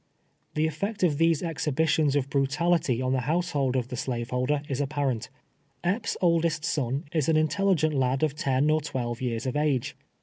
The 0.55 0.65
effect 0.65 1.03
of 1.03 1.19
these 1.19 1.43
exhibitions 1.43 2.15
of 2.15 2.27
brutality 2.31 3.03
on 3.03 3.13
the 3.13 3.19
household 3.29 3.75
of 3.75 3.89
the 3.89 3.95
slave 3.95 4.31
holder, 4.31 4.63
is 4.67 4.81
ai)parent. 4.81 5.29
Epps' 5.83 6.17
oldest 6.21 6.65
son 6.65 7.03
is 7.13 7.29
an 7.29 7.37
intelligent 7.37 7.93
lad 7.93 8.23
of 8.23 8.33
ten 8.33 8.71
or 8.71 8.81
twelve 8.81 9.21
years 9.21 9.45
of 9.45 9.55
age. 9.55 9.95